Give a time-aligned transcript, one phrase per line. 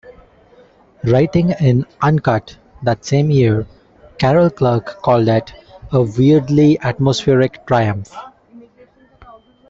[1.03, 3.67] Writing in "Uncut" that same year,
[4.17, 5.53] Carol Clerk called it
[5.91, 8.11] "a weirdly atmospheric triumph".